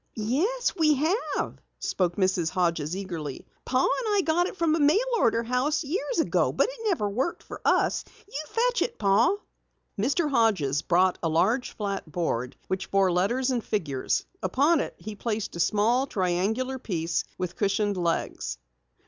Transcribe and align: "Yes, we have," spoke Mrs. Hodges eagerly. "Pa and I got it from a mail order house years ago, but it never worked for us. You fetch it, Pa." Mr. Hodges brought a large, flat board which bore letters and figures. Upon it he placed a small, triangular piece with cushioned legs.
"Yes, 0.15 0.73
we 0.75 0.95
have," 0.95 1.59
spoke 1.77 2.15
Mrs. 2.15 2.49
Hodges 2.49 2.95
eagerly. 2.97 3.45
"Pa 3.65 3.81
and 3.81 4.15
I 4.15 4.23
got 4.25 4.47
it 4.47 4.57
from 4.57 4.73
a 4.73 4.79
mail 4.79 4.97
order 5.19 5.43
house 5.43 5.83
years 5.83 6.17
ago, 6.17 6.51
but 6.51 6.67
it 6.69 6.75
never 6.89 7.07
worked 7.07 7.43
for 7.43 7.61
us. 7.63 8.03
You 8.27 8.41
fetch 8.47 8.81
it, 8.81 8.97
Pa." 8.97 9.35
Mr. 9.99 10.27
Hodges 10.27 10.81
brought 10.81 11.19
a 11.21 11.29
large, 11.29 11.77
flat 11.77 12.11
board 12.11 12.55
which 12.67 12.89
bore 12.89 13.11
letters 13.11 13.51
and 13.51 13.63
figures. 13.63 14.25
Upon 14.41 14.79
it 14.79 14.95
he 14.97 15.13
placed 15.15 15.55
a 15.55 15.59
small, 15.59 16.07
triangular 16.07 16.79
piece 16.79 17.23
with 17.37 17.55
cushioned 17.55 17.95
legs. 17.95 18.57